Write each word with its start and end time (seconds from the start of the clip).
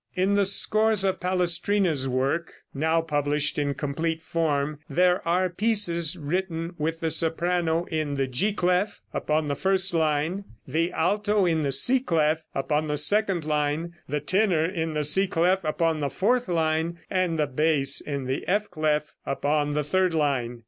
In 0.15 0.33
the 0.33 0.45
scores 0.47 1.03
of 1.03 1.19
Palestrina's 1.19 2.07
work, 2.07 2.51
now 2.73 3.01
published 3.01 3.59
in 3.59 3.75
complete 3.75 4.23
form, 4.23 4.79
there 4.89 5.21
are 5.27 5.47
pieces 5.47 6.17
written 6.17 6.73
with 6.79 7.01
the 7.01 7.11
soprano 7.11 7.83
in 7.83 8.15
the 8.15 8.25
G 8.25 8.51
clef 8.51 8.99
upon 9.13 9.47
the 9.47 9.55
first 9.55 9.93
line, 9.93 10.45
the 10.67 10.91
alto 10.91 11.45
in 11.45 11.61
the 11.61 11.71
C 11.71 11.99
clef 11.99 12.41
upon 12.55 12.87
the 12.87 12.97
second 12.97 13.45
line, 13.45 13.93
the 14.09 14.19
tenor 14.19 14.65
in 14.65 14.93
the 14.95 15.03
C 15.03 15.27
clef 15.27 15.63
upon 15.63 15.99
the 15.99 16.09
fourth 16.09 16.47
line, 16.47 16.97
and 17.11 17.37
the 17.37 17.45
bass 17.45 18.01
in 18.03 18.25
the 18.25 18.43
F 18.47 18.71
clef 18.71 19.13
upon 19.27 19.73
the 19.75 19.83
third 19.83 20.15
line. 20.15 20.59